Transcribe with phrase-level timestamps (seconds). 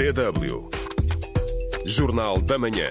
[0.00, 0.70] DW.
[1.84, 2.88] Jornal da Manhã.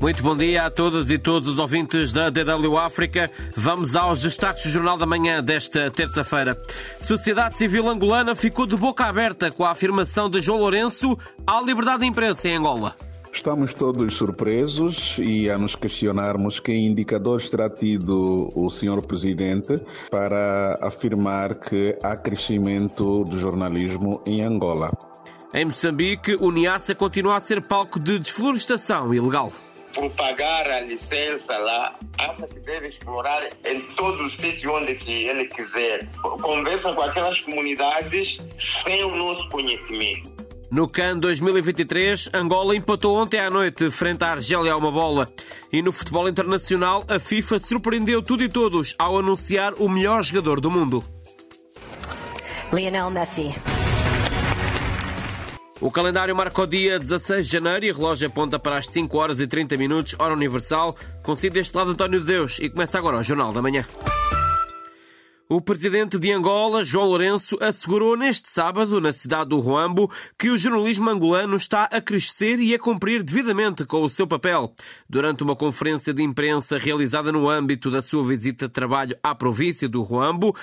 [0.00, 3.30] Muito bom dia a todas e todos os ouvintes da DW África.
[3.54, 6.56] Vamos aos destaques do Jornal da Manhã desta terça-feira.
[6.98, 12.00] Sociedade Civil Angolana ficou de boca aberta com a afirmação de João Lourenço à liberdade
[12.00, 12.96] de imprensa em Angola.
[13.34, 19.74] Estamos todos surpresos e a nos questionarmos que indicadores terá tido o senhor presidente
[20.08, 24.92] para afirmar que há crescimento do jornalismo em Angola.
[25.52, 29.52] Em Moçambique, o Niassa continua a ser palco de desflorestação ilegal.
[29.92, 35.26] Por pagar a licença lá, acha que deve explorar em todo o sítio onde que
[35.26, 36.08] ele quiser.
[36.22, 40.33] Conversa com aquelas comunidades sem o nosso conhecimento.
[40.70, 45.28] No CAN 2023, Angola empatou ontem à noite frente à Argélia a uma bola.
[45.72, 50.60] E no futebol internacional, a FIFA surpreendeu tudo e todos ao anunciar o melhor jogador
[50.60, 51.04] do mundo.
[52.72, 53.54] Lionel Messi.
[55.80, 59.18] O calendário marca o dia 16 de janeiro e o relógio aponta para as 5
[59.18, 60.96] horas e 30 minutos, hora universal.
[61.22, 63.84] Consigo deste lado António de Deus e começa agora o Jornal da Manhã.
[65.46, 70.56] O presidente de Angola, João Lourenço, assegurou neste sábado, na cidade do Ruambo, que o
[70.56, 74.74] jornalismo angolano está a crescer e a cumprir devidamente com o seu papel.
[75.06, 79.86] Durante uma conferência de imprensa realizada no âmbito da sua visita de trabalho à província
[79.86, 80.56] do Ruambo,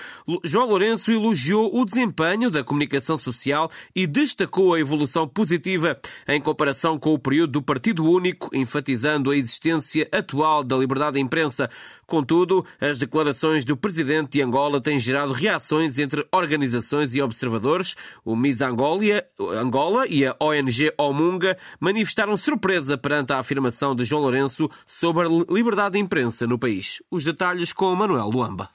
[0.43, 5.95] João Lourenço elogiou o desempenho da comunicação social e destacou a evolução positiva
[6.27, 11.21] em comparação com o período do Partido Único, enfatizando a existência atual da liberdade de
[11.21, 11.69] imprensa.
[12.11, 17.95] Contudo, as declarações do presidente de Angola tem gerado reações entre organizações e observadores.
[18.25, 24.23] O Miss Angolia, Angola e a ONG Omunga manifestaram surpresa perante a afirmação de João
[24.23, 27.01] Lourenço sobre a liberdade de imprensa no país.
[27.09, 28.69] Os detalhes com Manuel Luamba.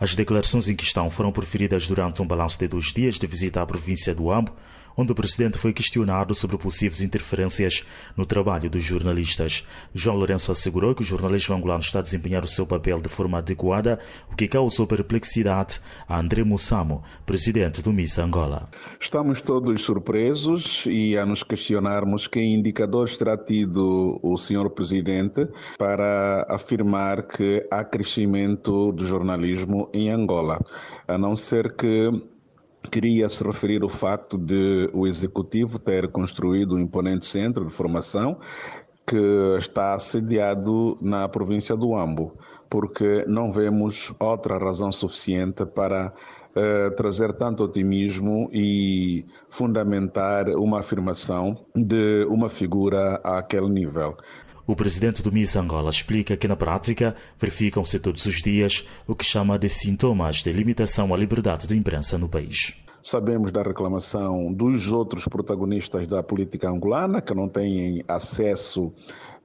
[0.00, 3.66] As declarações em questão foram proferidas durante um balanço de dois dias de visita à
[3.66, 4.56] província do Ambo,
[4.96, 7.84] onde o presidente foi questionado sobre possíveis interferências
[8.16, 9.66] no trabalho dos jornalistas.
[9.94, 13.38] João Lourenço assegurou que o jornalismo angolano está a desempenhar o seu papel de forma
[13.38, 13.98] adequada,
[14.30, 18.68] o que causou perplexidade a André Mussamo, presidente do Miss Angola.
[19.00, 25.46] Estamos todos surpresos e a nos questionarmos que indicadores terá tido o senhor presidente
[25.78, 30.60] para afirmar que há crescimento do jornalismo em Angola,
[31.06, 32.10] a não ser que
[32.90, 38.38] queria se referir ao facto de o Executivo ter construído um imponente centro de formação
[39.06, 42.32] que está sediado na província do Ambo,
[42.70, 46.12] porque não vemos outra razão suficiente para
[46.56, 54.16] uh, trazer tanto otimismo e fundamentar uma afirmação de uma figura àquele nível.
[54.66, 59.24] O presidente do Miss Angola explica que, na prática, verificam-se todos os dias o que
[59.24, 62.74] chama de sintomas de limitação à liberdade de imprensa no país.
[63.02, 68.90] Sabemos da reclamação dos outros protagonistas da política angolana, que não têm acesso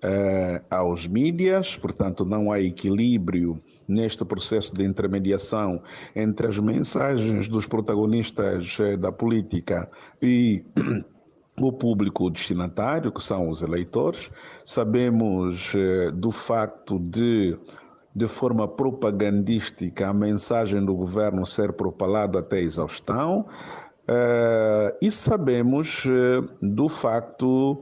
[0.01, 5.81] eh, aos mídias, portanto, não há equilíbrio neste processo de intermediação
[6.15, 9.89] entre as mensagens dos protagonistas eh, da política
[10.21, 10.63] e
[11.67, 14.31] o público destinatário, que são os eleitores.
[14.63, 17.57] Sabemos eh, do facto de,
[18.15, 23.45] de forma propagandística, a mensagem do governo ser propalada até exaustão.
[24.07, 27.81] Eh, e sabemos eh, do facto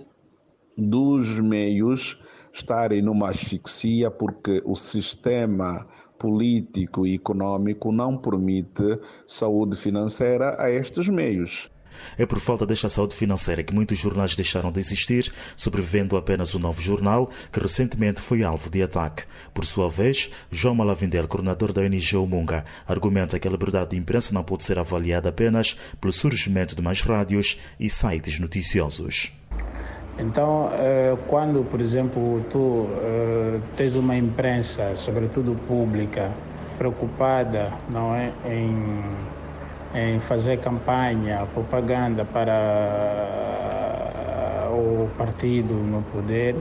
[0.78, 2.22] dos meios
[2.52, 11.08] estarem numa asfixia porque o sistema político e econômico não permite saúde financeira a estes
[11.08, 11.70] meios.
[12.18, 16.60] É por falta desta saúde financeira que muitos jornais deixaram de existir, sobrevivendo apenas o
[16.60, 19.24] novo jornal, que recentemente foi alvo de ataque.
[19.54, 24.34] Por sua vez, João Malavindel, coordenador da ONG Omunga, argumenta que a liberdade de imprensa
[24.34, 29.32] não pode ser avaliada apenas pelo surgimento de mais rádios e sites noticiosos.
[30.20, 30.72] Então,
[31.28, 32.88] quando, por exemplo, tu
[33.76, 36.32] tens uma imprensa, sobretudo pública,
[36.78, 39.04] preocupada, não é, em
[39.94, 42.58] em fazer campanha, propaganda para
[44.72, 46.56] o partido no poder.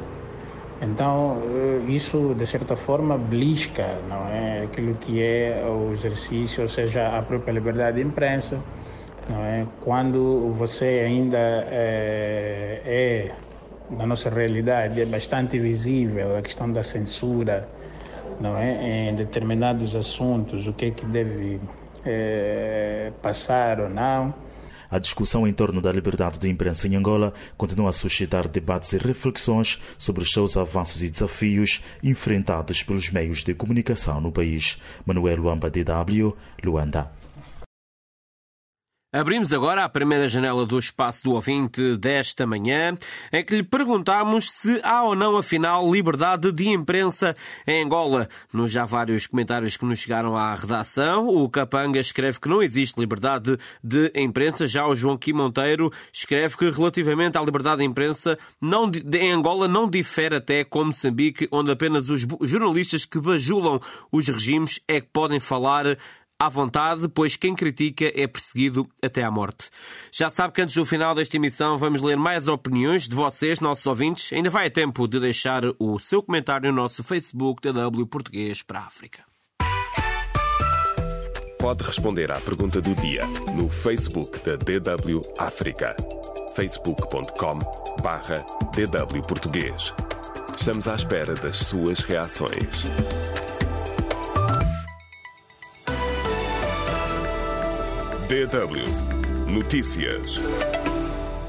[0.81, 1.39] Então,
[1.89, 4.65] isso de certa forma belisca não é?
[4.65, 8.61] aquilo que é o exercício, ou seja, a própria liberdade de imprensa.
[9.29, 9.67] Não é?
[9.81, 13.33] Quando você ainda é, é,
[13.91, 17.69] na nossa realidade, é bastante visível a questão da censura
[18.41, 19.09] não é?
[19.11, 21.59] em determinados assuntos, o que é que deve
[22.07, 24.35] é, passar ou não.
[24.89, 28.99] A discussão em torno da liberdade de imprensa em Angola continua a suscitar debates e
[28.99, 34.81] reflexões sobre os seus avanços e desafios enfrentados pelos meios de comunicação no país.
[35.05, 37.11] Manuel Luamba, DW, Luanda.
[39.17, 42.99] Abrimos agora a primeira janela do espaço do ouvinte desta manhã,
[43.33, 47.35] em que lhe perguntamos se há ou não, afinal, liberdade de imprensa
[47.67, 48.29] em Angola.
[48.53, 53.01] Nos já vários comentários que nos chegaram à redação, o Capanga escreve que não existe
[53.01, 54.69] liberdade de imprensa.
[54.69, 58.85] Já o João Kim Monteiro escreve que, relativamente à liberdade de imprensa, não,
[59.15, 63.81] em Angola não difere até com Moçambique, onde apenas os jornalistas que bajulam
[64.13, 65.97] os regimes é que podem falar
[66.39, 69.71] à vontade, pois quem critica é perseguido até à morte.
[70.13, 73.87] Já sabe que antes do final desta emissão vamos ler mais opiniões de vocês, nossos
[73.87, 74.33] ouvintes.
[74.33, 78.81] Ainda vai a tempo de deixar o seu comentário no nosso Facebook DW Português para
[78.81, 79.25] a África.
[81.59, 85.97] Pode responder à pergunta do dia no Facebook da DW África.
[86.55, 87.59] facebook.com
[88.03, 89.93] barra DW Português.
[90.59, 92.85] Estamos à espera das suas reações.
[98.29, 98.83] DW
[99.47, 100.41] Notícias.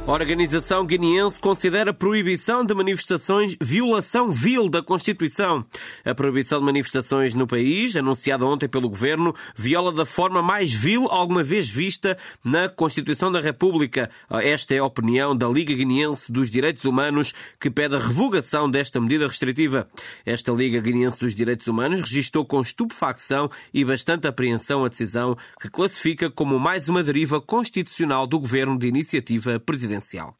[0.07, 5.65] A organização guineense considera a proibição de manifestações violação vil da Constituição.
[6.05, 11.09] A proibição de manifestações no país, anunciada ontem pelo governo, viola da forma mais vil
[11.09, 14.09] alguma vez vista na Constituição da República.
[14.29, 19.01] Esta é a opinião da Liga Guineense dos Direitos Humanos, que pede a revogação desta
[19.01, 19.89] medida restritiva.
[20.25, 25.69] Esta Liga Guineense dos Direitos Humanos registrou com estupefacção e bastante apreensão a decisão que
[25.69, 30.35] classifica como mais uma deriva constitucional do governo de iniciativa presidencial presidencial.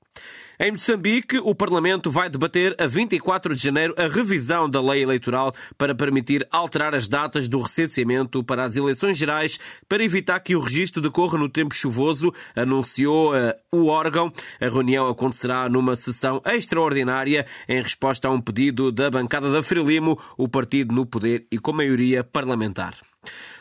[0.59, 5.51] Em Moçambique, o Parlamento vai debater a 24 de janeiro a revisão da lei eleitoral
[5.77, 10.59] para permitir alterar as datas do recenseamento para as eleições gerais para evitar que o
[10.59, 14.33] registro decorra no tempo chuvoso, anunciou uh, o órgão.
[14.59, 20.19] A reunião acontecerá numa sessão extraordinária em resposta a um pedido da bancada da Frelimo,
[20.36, 22.95] o partido no poder e com maioria parlamentar.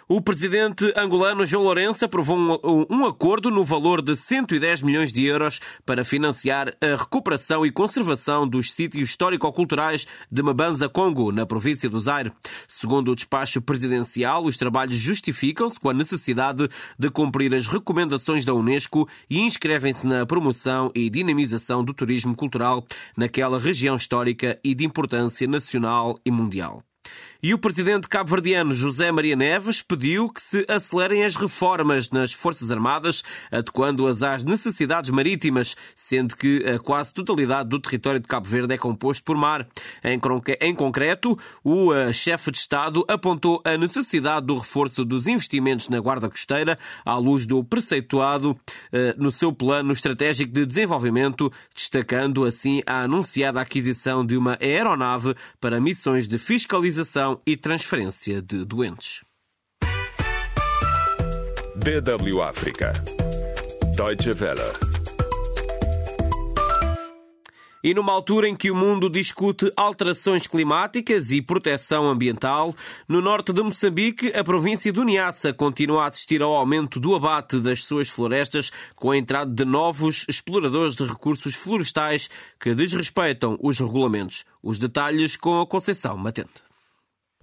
[0.08, 5.26] O presidente angolano João Lourenço aprovou um, um, acordo no valor de 110 milhões de
[5.26, 11.90] euros para financiar a recuperação e conservação dos sítios histórico-culturais de Mabanza, Congo, na província
[11.90, 12.30] do Zaire.
[12.68, 18.54] Segundo o despacho presidencial, os trabalhos justificam-se com a necessidade de cumprir as recomendações da
[18.54, 22.86] Unesco e inscrevem-se na promoção e dinamização do turismo cultural
[23.16, 26.84] naquela região histórica e de importância nacional e mundial.
[27.42, 32.70] E o presidente cabo-verdiano José Maria Neves pediu que se acelerem as reformas nas Forças
[32.70, 38.74] Armadas, adequando-as às necessidades marítimas, sendo que a quase totalidade do território de Cabo Verde
[38.74, 39.66] é composto por mar.
[40.60, 46.00] Em concreto, o eh, chefe de Estado apontou a necessidade do reforço dos investimentos na
[46.00, 48.58] Guarda Costeira, à luz do preceituado
[48.92, 55.34] eh, no seu plano estratégico de desenvolvimento, destacando assim a anunciada aquisição de uma aeronave
[55.60, 59.24] para missões de fiscalização e transferência de doentes.
[61.76, 62.92] DW África.
[63.96, 64.96] Deutsche Welle.
[67.86, 72.74] E numa altura em que o mundo discute alterações climáticas e proteção ambiental,
[73.06, 77.60] no norte de Moçambique, a província do Niassa continua a assistir ao aumento do abate
[77.60, 82.28] das suas florestas com a entrada de novos exploradores de recursos florestais
[82.58, 84.44] que desrespeitam os regulamentos.
[84.60, 86.65] Os detalhes com a Conceição Matente.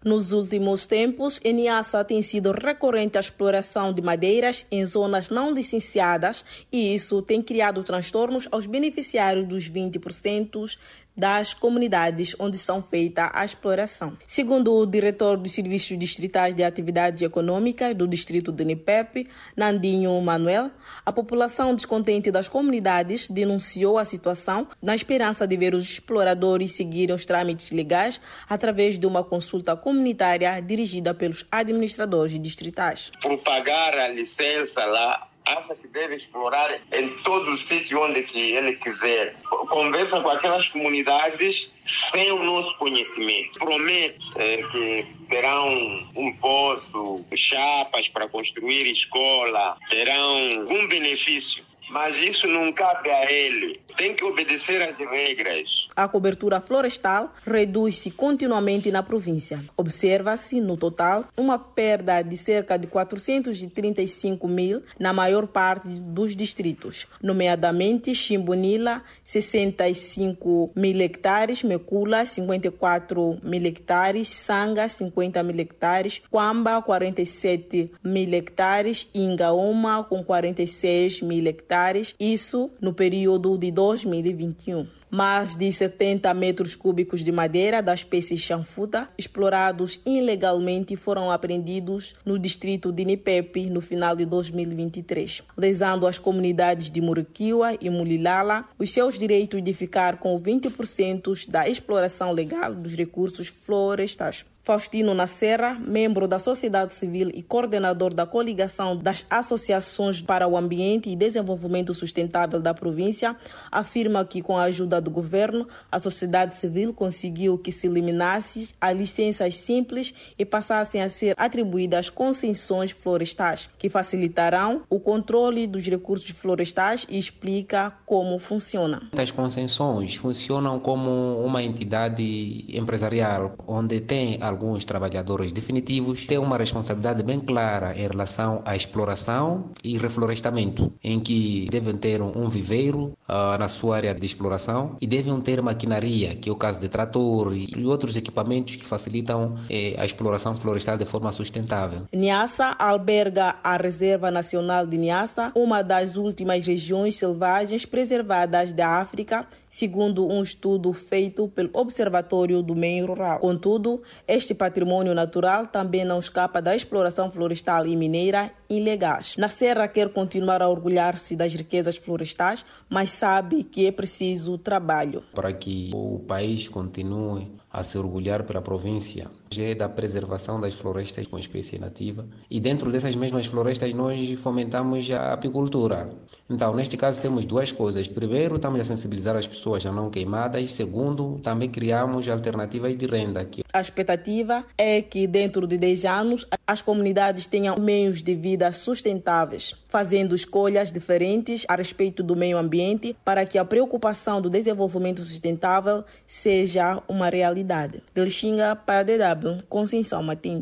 [0.03, 5.53] Nos últimos tempos, em Niassa tem sido recorrente a exploração de madeiras em zonas não
[5.53, 10.77] licenciadas e isso tem criado transtornos aos beneficiários dos 20%
[11.15, 14.17] das comunidades onde são feita a exploração.
[14.25, 20.71] Segundo o diretor dos Serviços Distritais de Atividades Econômicas do distrito de Nipep, Nandinho Manuel,
[21.05, 27.15] a população descontente das comunidades denunciou a situação na esperança de ver os exploradores seguirem
[27.15, 33.11] os trâmites legais através de uma consulta comunitária dirigida pelos administradores distritais.
[33.21, 38.53] Por pagar a licença lá acha que deve explorar em todo o sítio onde que
[38.53, 39.35] ele quiser.
[39.69, 43.59] Conversa com aquelas comunidades sem o nosso conhecimento.
[43.59, 52.47] Promete é, que terão um poço, chapas para construir escola, terão algum benefício mas isso
[52.47, 53.79] não cabe a ele.
[53.97, 55.87] Tem que obedecer às regras.
[55.95, 59.63] A cobertura florestal reduz-se continuamente na província.
[59.77, 67.07] Observa-se, no total, uma perda de cerca de 435 mil na maior parte dos distritos,
[67.21, 77.91] nomeadamente Chimbunila, 65 mil hectares, Mecula, 54 mil hectares, Sanga, 50 mil hectares, Quamba, 47
[78.03, 84.87] mil hectares, Ingaúma, com 46 mil hectares isso no período de 2021.
[85.09, 92.39] Mais de 70 metros cúbicos de madeira da espécie chanfuta, explorados ilegalmente, foram apreendidos no
[92.39, 98.89] distrito de Nipepe no final de 2023, lesando as comunidades de Muriquiwa e Mulilala os
[98.89, 104.45] seus direitos de ficar com 20% da exploração legal dos recursos florestais.
[104.63, 111.09] Faustino Nacerra, membro da sociedade civil e coordenador da coligação das associações para o ambiente
[111.09, 113.35] e desenvolvimento sustentável da província,
[113.69, 118.97] afirma que com a ajuda do governo, a sociedade civil conseguiu que se eliminasse as
[118.97, 126.29] licenças simples e passassem a ser atribuídas concessões florestais, que facilitarão o controle dos recursos
[126.29, 129.01] florestais e explica como funciona.
[129.17, 136.57] As concessões funcionam como uma entidade empresarial onde tem a alguns trabalhadores definitivos têm uma
[136.57, 143.13] responsabilidade bem clara em relação à exploração e reflorestamento, em que devem ter um viveiro
[143.27, 146.87] uh, na sua área de exploração e devem ter maquinaria, que é o caso de
[146.87, 152.07] trator e outros equipamentos que facilitam eh, a exploração florestal de forma sustentável.
[152.13, 159.45] Niassa alberga a Reserva Nacional de Niassa, uma das últimas regiões selvagens preservadas da África,
[159.73, 163.39] segundo um estudo feito pelo Observatório do Meio Rural.
[163.39, 169.35] Contudo, este patrimônio natural também não escapa da exploração florestal e mineira ilegais.
[169.35, 175.23] Na Serra quer continuar a orgulhar-se das riquezas florestais, mas sabe que é preciso trabalho.
[175.33, 181.25] Para que o país continue a se orgulhar pela província é da preservação das florestas
[181.25, 186.07] com espécie nativa e dentro dessas mesmas florestas nós fomentamos a apicultura.
[186.47, 188.07] Então, neste caso temos duas coisas.
[188.07, 190.71] Primeiro, estamos a sensibilizar as pessoas a não queimadas.
[190.71, 193.43] Segundo, também criamos alternativas de renda.
[193.75, 199.73] A expectativa é que dentro de 10 anos as comunidades tenham meios de vida sustentáveis,
[199.89, 206.05] fazendo escolhas diferentes a respeito do meio ambiente para que a preocupação do desenvolvimento sustentável
[206.27, 208.03] seja uma realidade.
[208.13, 210.61] Delxinga para a DW, Conceição Martins.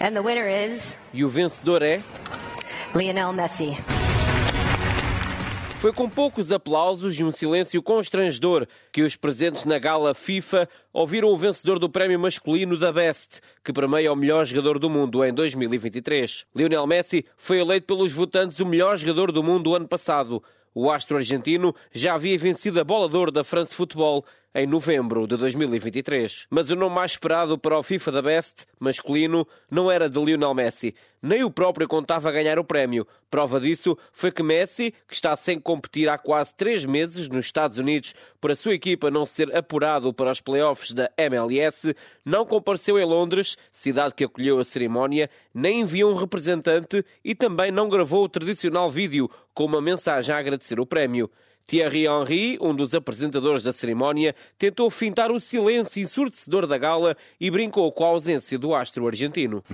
[0.00, 0.96] And the winner is...
[1.14, 2.02] E o vencedor é...
[2.92, 3.76] Lionel Messi.
[5.78, 11.28] Foi com poucos aplausos e um silêncio constrangedor que os presentes na gala FIFA ouviram
[11.28, 15.32] o vencedor do prémio masculino da Best, que premia o melhor jogador do mundo em
[15.32, 16.46] 2023.
[16.56, 20.42] Lionel Messi foi eleito pelos votantes o melhor jogador do mundo ano passado.
[20.74, 24.24] O astro argentino já havia vencido a bola de ouro da France Football
[24.58, 26.46] em novembro de 2023.
[26.48, 30.54] Mas o nome mais esperado para o FIFA da Best masculino não era de Lionel
[30.54, 30.94] Messi.
[31.20, 33.06] Nem o próprio contava ganhar o prémio.
[33.30, 37.76] Prova disso foi que Messi, que está sem competir há quase três meses nos Estados
[37.76, 41.94] Unidos por a sua equipa não ser apurado para os playoffs da MLS,
[42.24, 47.70] não compareceu em Londres, cidade que acolheu a cerimónia, nem enviou um representante e também
[47.70, 51.30] não gravou o tradicional vídeo com uma mensagem a agradecer o prémio.
[51.66, 57.50] Thierry Henry, um dos apresentadores da cerimónia, tentou fintar o silêncio ensurdecedor da gala e
[57.50, 59.64] brincou com a ausência do astro argentino.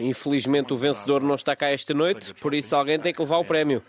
[0.00, 3.44] Infelizmente, o vencedor não está cá esta noite, por isso alguém tem que levar o
[3.44, 3.82] prémio.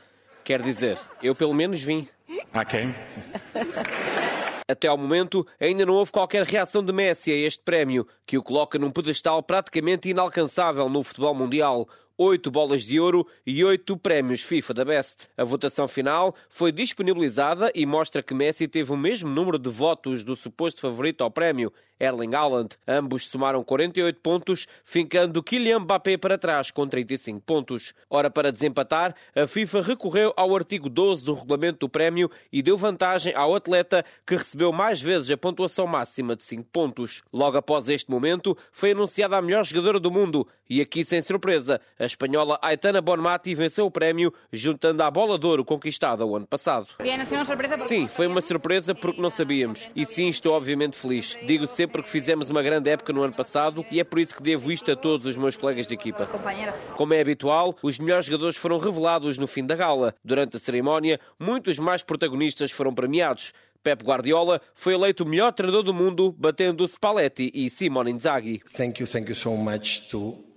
[0.43, 2.07] Quer dizer, eu pelo menos vim.
[2.53, 2.93] Okay.
[4.67, 8.43] Até ao momento, ainda não houve qualquer reação de Messi a este prémio, que o
[8.43, 14.41] coloca num pedestal praticamente inalcançável no futebol mundial oito bolas de ouro e oito prémios
[14.41, 15.27] FIFA da Best.
[15.35, 20.23] A votação final foi disponibilizada e mostra que Messi teve o mesmo número de votos
[20.23, 22.77] do suposto favorito ao prémio, Erling Haaland.
[22.87, 27.93] Ambos somaram 48 pontos, fincando Kylian Mbappé para trás com 35 pontos.
[28.09, 32.77] Ora, para desempatar, a FIFA recorreu ao artigo 12 do regulamento do prémio e deu
[32.77, 37.23] vantagem ao atleta que recebeu mais vezes a pontuação máxima de 5 pontos.
[37.31, 41.79] Logo após este momento, foi anunciada a melhor jogadora do mundo e aqui, sem surpresa,
[42.03, 46.45] a espanhola Aitana Bonmati venceu o prémio, juntando à bola de ouro conquistada o ano
[46.45, 46.87] passado.
[47.79, 49.87] Sim, foi uma surpresa porque não sabíamos.
[49.95, 51.37] E sim, estou obviamente feliz.
[51.45, 54.43] Digo sempre que fizemos uma grande época no ano passado e é por isso que
[54.43, 56.25] devo isto a todos os meus colegas de equipa.
[56.95, 60.13] Como é habitual, os melhores jogadores foram revelados no fim da gala.
[60.23, 63.53] Durante a cerimónia, muitos mais protagonistas foram premiados.
[63.81, 68.61] Pep Guardiola foi eleito o melhor treinador do mundo, batendo Spalletti e Simone Inzaghi.
[68.75, 70.52] Thank you, thank you so much to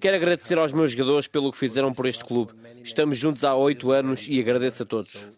[0.00, 2.52] Quero agradecer aos meus jogadores pelo que fizeram por este clube.
[2.82, 5.28] Estamos juntos há oito anos e agradeço a todos.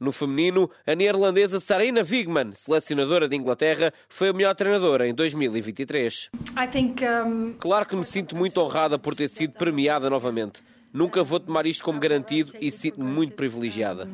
[0.00, 6.30] No feminino, a neerlandesa Sarina Wigman, selecionadora de Inglaterra, foi a melhor treinadora em 2023.
[7.58, 10.62] Claro que me sinto muito honrada por ter sido premiada novamente.
[10.92, 14.08] Nunca vou tomar isto como garantido e sinto-me muito privilegiada.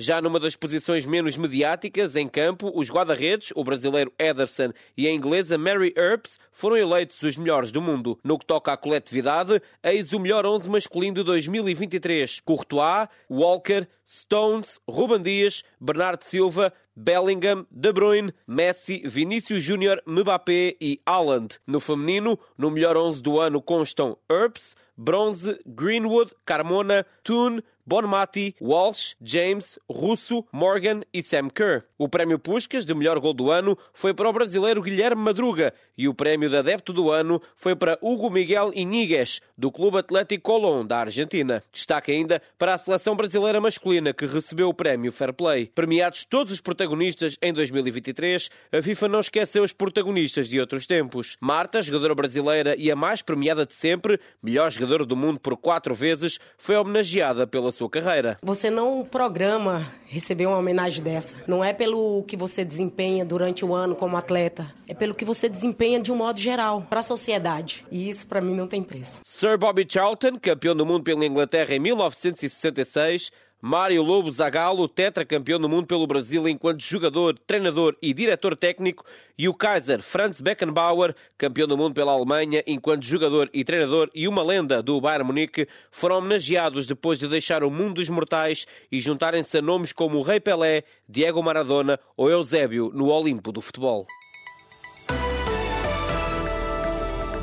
[0.00, 5.12] Já numa das posições menos mediáticas, em campo, os guarda-redes, o brasileiro Ederson e a
[5.12, 8.18] inglesa Mary Earps, foram eleitos os melhores do mundo.
[8.24, 12.40] No que toca à coletividade, eis o melhor 11 masculino de 2023.
[12.40, 21.00] Courtois, Walker, Stones, Ruben Dias, Bernardo Silva, Bellingham, De Bruyne, Messi, Vinícius Júnior, Mbappé e
[21.06, 21.60] Haaland.
[21.64, 29.14] No feminino, no melhor 11 do ano constam Earps, Bronze, Greenwood, Carmona, Toon, Bonmati, Walsh,
[29.18, 31.84] James, Russo, Morgan e Sam Kerr.
[31.96, 36.06] O prémio Puskas de melhor gol do ano foi para o brasileiro Guilherme Madruga e
[36.06, 40.86] o prémio de adepto do ano foi para Hugo Miguel Iníguez, do Clube Atlético Colón,
[40.86, 41.62] da Argentina.
[41.72, 45.70] Destaque ainda para a seleção brasileira masculina que recebeu o prémio Fair Play.
[45.74, 51.38] Premiados todos os protagonistas em 2023, a FIFA não esqueceu os protagonistas de outros tempos.
[51.40, 55.94] Marta, jogadora brasileira e a mais premiada de sempre, melhor jogadora do mundo por quatro
[55.94, 58.36] vezes, foi homenageada pela sua carreira.
[58.42, 61.36] Você não programa receber uma homenagem dessa.
[61.46, 65.48] Não é pelo que você desempenha durante o ano como atleta, é pelo que você
[65.48, 67.86] desempenha de um modo geral para a sociedade.
[67.90, 69.20] E isso para mim não tem preço.
[69.24, 75.68] Sir Bobby Charlton, campeão do mundo pela Inglaterra em 1966, Mário Lobo Zagallo, tetracampeão do
[75.68, 79.04] mundo pelo Brasil enquanto jogador, treinador e diretor técnico,
[79.36, 84.28] e o Kaiser Franz Beckenbauer, campeão do mundo pela Alemanha enquanto jogador e treinador e
[84.28, 89.00] uma lenda do Bayern Munique, foram homenageados depois de deixar o mundo dos mortais e
[89.00, 94.06] juntarem-se a nomes como o Rei Pelé, Diego Maradona ou Eusébio no Olimpo do futebol.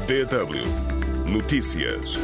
[0.08, 0.86] DW
[1.26, 2.16] Notícias.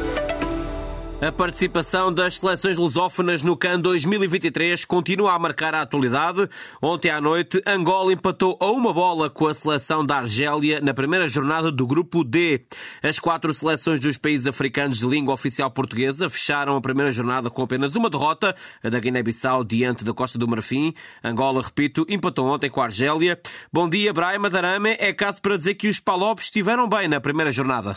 [1.22, 6.48] A participação das seleções lusófonas no CAN 2023 continua a marcar a atualidade.
[6.82, 11.28] Ontem à noite, Angola empatou a uma bola com a seleção da Argélia na primeira
[11.28, 12.66] jornada do Grupo D.
[13.00, 17.62] As quatro seleções dos países africanos de língua oficial portuguesa fecharam a primeira jornada com
[17.62, 18.52] apenas uma derrota,
[18.82, 20.92] a da Guiné-Bissau diante da Costa do Marfim.
[21.22, 23.40] Angola, repito, empatou ontem com a Argélia.
[23.72, 24.96] Bom dia, Brian Madarame.
[24.98, 27.96] É caso para dizer que os Palopes estiveram bem na primeira jornada.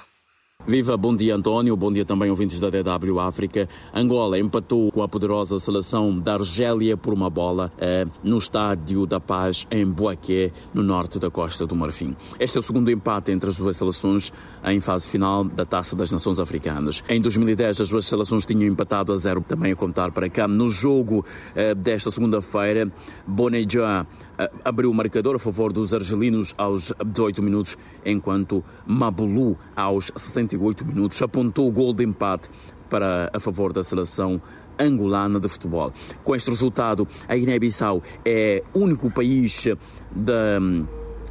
[0.64, 3.70] Viva, bom dia António, bom dia também ouvintes da DW África.
[3.94, 9.20] Angola empatou com a poderosa seleção da Argélia por uma bola eh, no Estádio da
[9.20, 12.16] Paz em Boaqué, no norte da Costa do Marfim.
[12.40, 14.34] Este é o segundo empate entre as duas seleções
[14.64, 17.04] em fase final da Taça das Nações Africanas.
[17.08, 20.48] Em 2010 as duas seleções tinham empatado a zero, também a contar para cá.
[20.48, 22.92] No jogo eh, desta segunda-feira,
[23.28, 24.08] Boneja
[24.40, 30.12] eh, abriu o marcador a favor dos argelinos aos 18 minutos, enquanto Mabulu aos
[30.46, 32.50] 68 minutos apontou o gol de empate
[32.90, 34.42] para a favor da seleção
[34.80, 35.92] angolana de futebol.
[36.24, 39.68] Com este resultado, a Guiné-Bissau é o único país
[40.12, 40.86] da hum,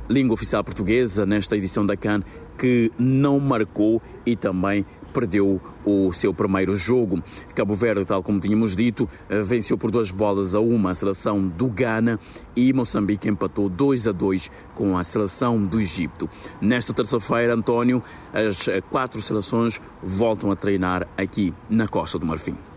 [0.08, 2.22] língua oficial portuguesa nesta edição da CAN
[2.58, 7.22] que não marcou e também perdeu o seu primeiro jogo.
[7.54, 9.08] Cabo Verde, tal como tínhamos dito,
[9.44, 12.18] venceu por duas bolas a uma a seleção do Ghana
[12.56, 16.28] e Moçambique empatou 2 a 2 com a seleção do Egito.
[16.60, 22.73] Nesta terça-feira, António, as quatro seleções voltam a treinar aqui na Costa do Marfim.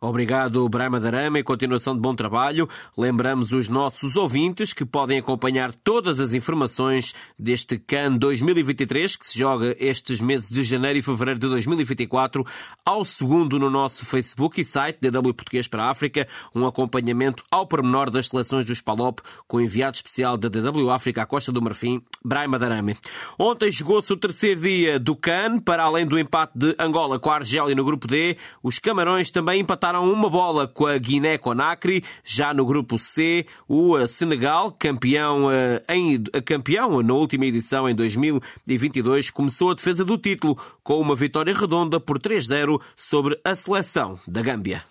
[0.00, 2.68] Obrigado, Brahma Darama, e continuação de bom trabalho.
[2.96, 9.36] Lembramos os nossos ouvintes que podem acompanhar todas as informações deste CAN 2023, que se
[9.36, 12.46] joga estes meses de janeiro e fevereiro de 2024,
[12.86, 17.66] ao segundo no nosso Facebook e site DW Português para a África, um acompanhamento ao
[17.66, 22.00] pormenor das seleções dos PALOP, com enviado especial da DW África à Costa do Marfim,
[22.24, 22.96] Brahma Darame.
[23.36, 27.34] Ontem jogou-se o terceiro dia do CAN, para além do empate de Angola com a
[27.34, 32.04] Argélia no grupo D, os Camarões também empataram empataram uma bola com a Guiné-Conakry.
[32.24, 35.46] Já no grupo C, o Senegal, campeão,
[35.88, 41.54] em, campeão na última edição em 2022, começou a defesa do título com uma vitória
[41.54, 44.84] redonda por 3-0 sobre a seleção da Gâmbia.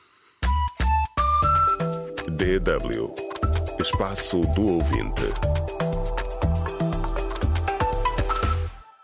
[2.29, 3.13] DW
[3.79, 5.76] Espaço do Ouvinte.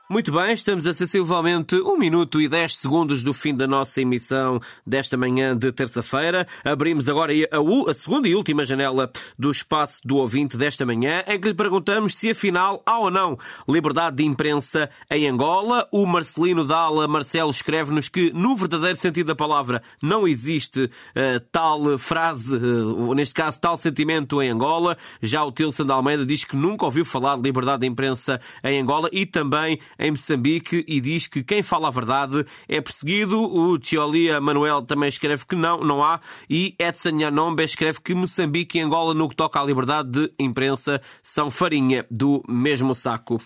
[0.10, 4.60] Muito bem, estamos a sensivelmente 1 minuto e 10 segundos do fim da nossa emissão
[4.86, 6.46] desta manhã de terça-feira.
[6.62, 11.40] Abrimos agora a, a, segunda e última janela do espaço do ouvinte desta manhã, em
[11.40, 13.38] que lhe perguntamos se afinal há ou não
[13.68, 15.88] liberdade de imprensa em Angola.
[15.90, 21.98] O Marcelino Dalla Marcelo escreve-nos que, no verdadeiro sentido da palavra, não existe uh, tal
[21.98, 24.98] frase, uh, neste caso, tal sentimento em Angola.
[25.22, 28.82] Já o Tilson de Almeida diz que nunca ouviu falar de liberdade de imprensa em
[28.82, 33.42] Angola e também em Moçambique e diz que quem fala a verdade é perseguido.
[33.42, 36.20] O Tiolia Manuel também escreve que não, não há.
[36.50, 41.02] E Edson Yanombe escreve que Moçambique e Angola, no que toca à liberdade de imprensa,
[41.22, 43.42] são farinha do mesmo saco.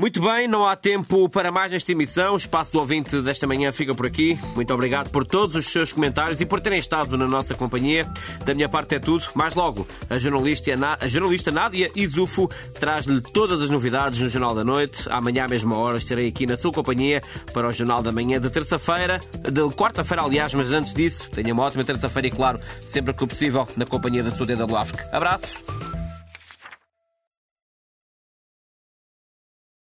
[0.00, 2.32] Muito bem, não há tempo para mais nesta emissão.
[2.32, 4.38] O espaço do ouvinte desta manhã fica por aqui.
[4.54, 8.10] Muito obrigado por todos os seus comentários e por terem estado na nossa companhia.
[8.42, 9.26] Da minha parte é tudo.
[9.34, 14.64] Mais logo, a jornalista, a jornalista Nádia Izufo traz-lhe todas as novidades no Jornal da
[14.64, 15.06] Noite.
[15.10, 18.48] Amanhã, à mesma hora, estarei aqui na sua companhia para o Jornal da Manhã de
[18.48, 19.20] terça-feira,
[19.52, 23.68] de quarta-feira, aliás, mas antes disso, tenha uma ótima terça-feira e, claro, sempre que possível,
[23.76, 25.06] na companhia da sua DW África.
[25.12, 25.62] Abraço.